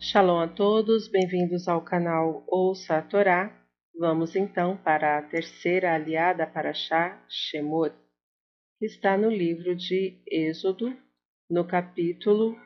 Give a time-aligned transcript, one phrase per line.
[0.00, 3.52] Shalom a todos, bem-vindos ao canal Ouça a Torá.
[3.98, 7.92] Vamos então para a terceira aliada para Shá Shemot,
[8.78, 10.96] que está no livro de Êxodo,
[11.50, 12.56] no capítulo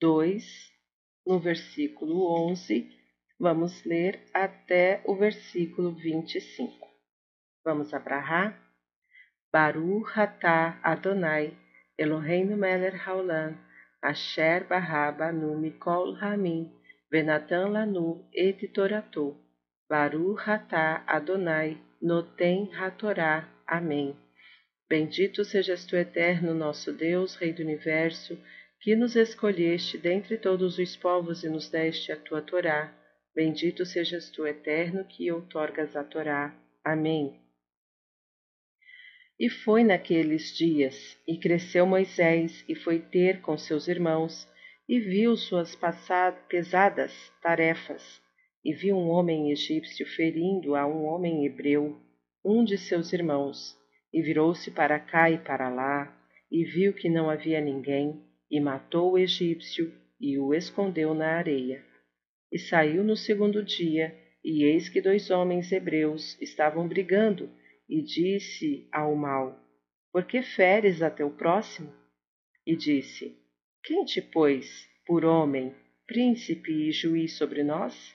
[0.00, 0.44] 2,
[1.24, 2.98] no versículo 11.
[3.38, 6.84] Vamos ler até o versículo 25.
[7.64, 8.60] Vamos abrahar?
[9.52, 11.56] Baruch atah Adonai,
[11.96, 13.56] Eloheinu melech haolam,
[14.02, 16.70] Asher Barraba nu Mikol Ramin,
[17.10, 19.36] Venatan Lanu et Toratou,
[19.88, 23.48] Baruch Atah Adonai, Noten Hatorá.
[23.66, 24.16] Amém.
[24.88, 28.38] Bendito sejas tu, eterno nosso Deus, Rei do Universo,
[28.80, 32.92] que nos escolheste dentre todos os povos e nos deste a tua Torá.
[33.34, 36.54] Bendito sejas tu, eterno, que outorgas a Torá.
[36.82, 37.38] Amém.
[39.40, 44.46] E foi naqueles dias, e cresceu Moisés, e foi ter com seus irmãos,
[44.86, 45.74] e viu suas
[46.46, 48.20] pesadas tarefas,
[48.62, 51.98] e viu um homem egípcio ferindo a um homem hebreu,
[52.44, 53.74] um de seus irmãos,
[54.12, 56.14] e virou-se para cá e para lá,
[56.52, 61.82] e viu que não havia ninguém, e matou o egípcio, e o escondeu na areia.
[62.52, 67.48] E saiu no segundo dia, e eis que dois homens hebreus estavam brigando,
[67.90, 69.58] e disse ao mal:
[70.12, 71.92] Por que feres a teu próximo?
[72.64, 73.36] E disse:
[73.82, 75.74] Quem te pôs, por homem,
[76.06, 78.14] príncipe e juiz sobre nós?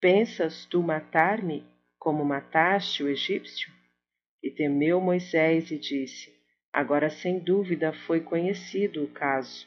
[0.00, 1.64] Pensas tu matar-me
[1.98, 3.72] como mataste o egípcio?
[4.40, 6.32] E temeu Moisés e disse:
[6.72, 9.66] Agora sem dúvida foi conhecido o caso.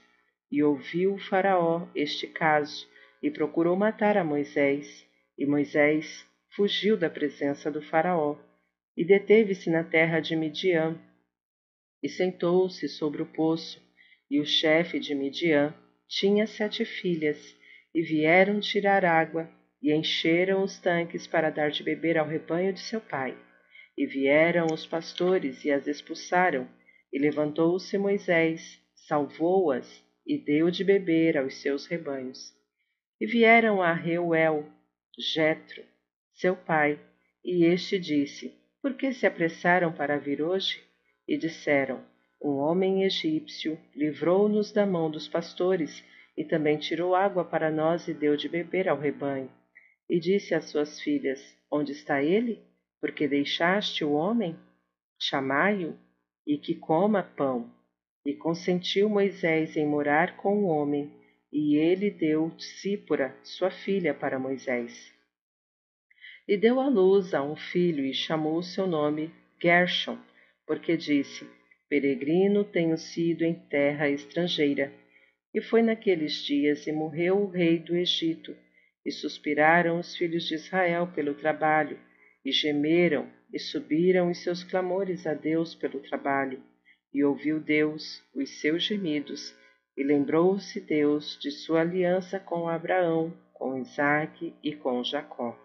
[0.50, 2.88] E ouviu o Faraó este caso,
[3.22, 5.06] e procurou matar a Moisés.
[5.38, 6.25] E Moisés
[6.56, 8.38] fugiu da presença do Faraó
[8.95, 10.97] e deteve-se na terra de Midian,
[12.01, 13.81] e sentou-se sobre o poço,
[14.29, 15.73] e o chefe de Midian
[16.07, 17.55] tinha sete filhas,
[17.93, 19.49] e vieram tirar água,
[19.81, 23.38] e encheram os tanques para dar de beber ao rebanho de seu pai.
[23.97, 26.67] E vieram os pastores e as expulsaram,
[27.12, 32.53] e levantou-se Moisés, salvou-as, e deu de beber aos seus rebanhos.
[33.22, 34.66] E vieram a Reuel,
[35.17, 35.83] Jetro,
[36.33, 37.00] seu pai,
[37.44, 38.53] e este disse:
[38.85, 40.79] por que se apressaram para vir hoje?
[41.28, 42.06] E disseram:
[42.40, 46.03] Um homem egípcio livrou-nos da mão dos pastores
[46.38, 49.50] e também tirou água para nós e deu de beber ao rebanho.
[50.07, 51.41] E disse às suas filhas:
[51.72, 52.62] Onde está ele?
[53.01, 54.56] Porque deixaste o homem?
[55.19, 55.97] Chamai-o
[56.45, 57.68] e que coma pão.
[58.24, 61.12] E consentiu Moisés em morar com o homem,
[61.51, 65.14] e ele deu Sípora, sua filha, para Moisés
[66.47, 70.17] e deu à luz a um filho e chamou seu nome Gershon,
[70.67, 71.47] porque disse:
[71.89, 74.91] Peregrino tenho sido em terra estrangeira.
[75.53, 78.56] E foi naqueles dias e morreu o rei do Egito,
[79.06, 81.97] e suspiraram os filhos de Israel pelo trabalho,
[82.44, 86.62] e gemeram, e subiram os seus clamores a Deus pelo trabalho.
[87.13, 89.56] E ouviu Deus os seus gemidos,
[89.95, 95.64] e lembrou-se Deus de sua aliança com Abraão, com Isaque e com Jacó.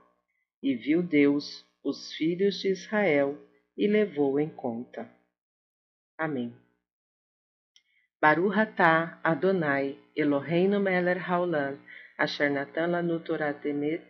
[0.62, 3.38] E viu Deus os filhos de Israel
[3.76, 5.10] e levou em conta.
[6.18, 6.54] Amém.
[8.20, 11.78] Baruch atah Adonai Eloheinu melech haolam
[12.18, 14.02] asher natan lanu Torah temet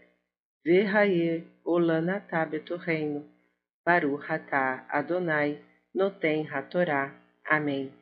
[0.67, 3.25] ve'hayer olam atah betorreino.
[3.87, 5.63] Baruch atah Adonai
[5.95, 7.15] noten hatorá.
[7.45, 7.93] Amém.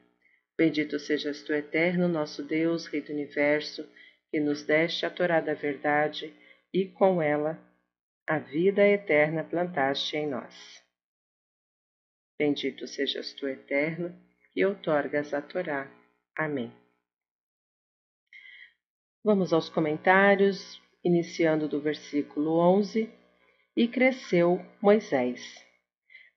[0.57, 3.87] Bendito sejas tu, eterno, nosso Deus, Rei do Universo,
[4.31, 6.35] que nos deste a Torá da verdade
[6.73, 7.59] e com ela
[8.29, 10.85] a vida eterna plantaste em nós.
[12.39, 14.15] Bendito sejas tu, eterno,
[14.53, 15.91] que outorgas a Torá.
[16.37, 16.71] Amém.
[19.25, 23.11] Vamos aos comentários, iniciando do versículo 11.
[23.75, 25.65] E cresceu Moisés.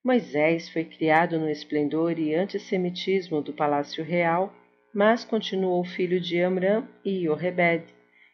[0.01, 4.53] Moisés foi criado no esplendor e antissemitismo do palácio real,
[4.93, 7.83] mas continuou filho de Amram e Yorebed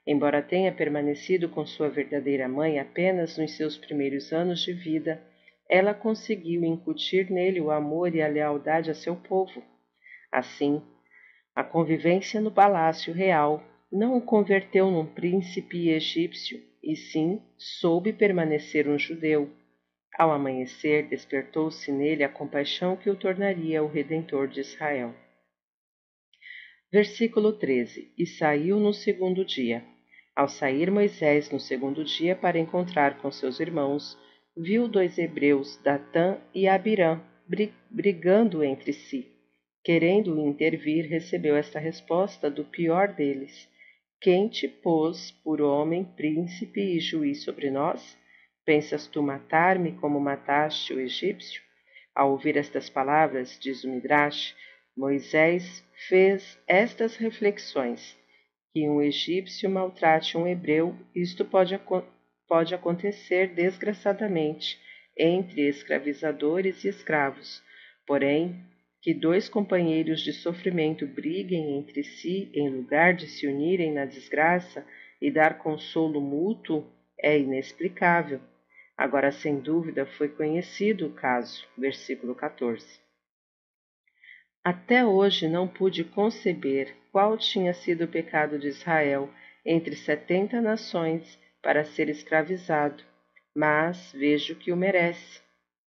[0.07, 5.21] Embora tenha permanecido com sua verdadeira mãe apenas nos seus primeiros anos de vida,
[5.69, 9.61] ela conseguiu incutir nele o amor e a lealdade a seu povo.
[10.31, 10.81] Assim,
[11.53, 13.61] a convivência no palácio real
[13.91, 19.51] não o converteu num príncipe egípcio, e sim soube permanecer um judeu.
[20.17, 25.13] Ao amanhecer, despertou-se nele a compaixão que o tornaria o redentor de Israel.
[26.89, 29.83] Versículo 13: E saiu no segundo dia.
[30.37, 34.15] Ao sair Moisés no segundo dia para encontrar com seus irmãos,
[34.55, 37.19] viu dois hebreus, Datã e Abirã,
[37.89, 39.31] brigando entre si.
[39.83, 43.67] Querendo intervir, recebeu esta resposta do pior deles:
[44.21, 48.15] Quem te pôs por homem, príncipe e juiz sobre nós?
[48.63, 51.63] Pensas tu matar-me como mataste o egípcio?
[52.13, 54.53] Ao ouvir estas palavras, diz o Midrash,
[54.95, 58.15] Moisés fez estas reflexões:
[58.73, 61.79] que um egípcio maltrate um hebreu, isto pode,
[62.47, 64.79] pode acontecer desgraçadamente
[65.17, 67.61] entre escravizadores e escravos.
[68.05, 68.55] Porém,
[69.01, 74.85] que dois companheiros de sofrimento briguem entre si em lugar de se unirem na desgraça
[75.21, 76.85] e dar consolo mútuo
[77.19, 78.39] é inexplicável.
[78.97, 81.65] Agora, sem dúvida, foi conhecido o caso.
[81.77, 82.99] Versículo 14.
[84.63, 89.27] Até hoje não pude conceber qual tinha sido o pecado de Israel
[89.65, 93.03] entre setenta nações para ser escravizado,
[93.55, 95.41] mas vejo que o merece,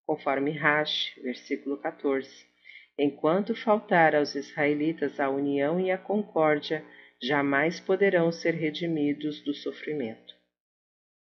[0.05, 2.29] conforme Rash, versículo 14.
[2.99, 6.85] Enquanto faltar aos israelitas a união e a concórdia,
[7.23, 10.35] jamais poderão ser redimidos do sofrimento.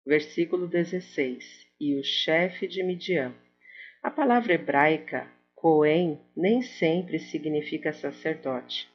[0.07, 1.67] Versículo 16.
[1.81, 3.35] E o chefe de Midian.
[4.03, 8.93] A palavra hebraica Cohen nem sempre significa sacerdote.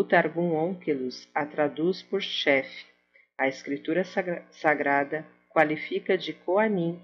[0.00, 2.86] O Targum Onkelos a traduz por chefe.
[3.36, 4.04] A escritura
[4.52, 7.02] sagrada qualifica de Coanim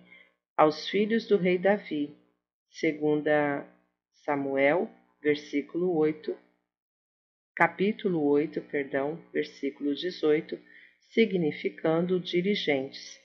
[0.56, 2.17] aos filhos do rei Davi,
[2.70, 3.67] segunda
[4.25, 4.88] Samuel,
[5.20, 6.38] versículo 8,
[7.56, 10.56] capítulo 8, perdão, versículo 18,
[11.11, 13.20] significando dirigentes.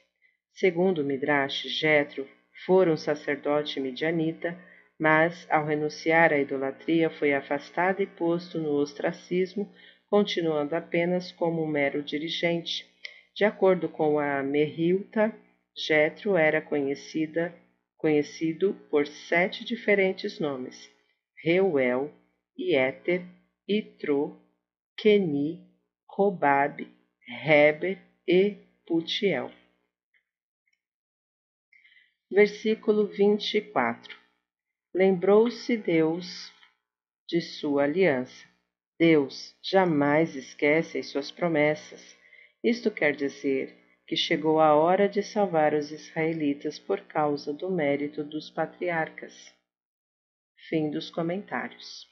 [0.52, 2.28] Segundo Midrash, Jetro
[2.66, 4.60] fora um sacerdote midianita,
[5.00, 9.74] mas ao renunciar à idolatria foi afastado e posto no ostracismo,
[10.10, 12.86] continuando apenas como um mero dirigente.
[13.34, 15.34] De acordo com a Merrilta,
[15.74, 17.56] Jetro era conhecida,
[17.98, 20.92] conhecido por sete diferentes nomes:
[21.42, 22.12] Reuel,
[22.58, 23.24] Ieter,
[23.66, 24.38] Itro,
[24.98, 25.66] Keni,
[26.10, 26.86] Robab,
[27.26, 27.98] Heber
[28.28, 29.50] e Putiel.
[32.30, 34.19] Versículo 24.
[34.94, 36.52] Lembrou-se Deus
[37.28, 38.48] de sua aliança.
[38.98, 42.18] Deus jamais esquece as suas promessas.
[42.64, 43.78] Isto quer dizer
[44.08, 49.54] que chegou a hora de salvar os israelitas por causa do mérito dos patriarcas.
[50.68, 52.08] Fim dos comentários.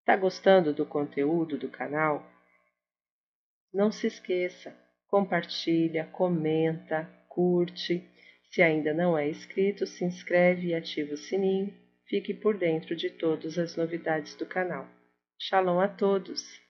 [0.00, 2.26] Está gostando do conteúdo do canal?
[3.72, 4.74] Não se esqueça,
[5.06, 8.08] compartilha, comenta, curte.
[8.50, 11.72] Se ainda não é inscrito, se inscreve e ativa o sininho.
[12.06, 14.88] Fique por dentro de todas as novidades do canal.
[15.38, 16.60] Shalom a todos!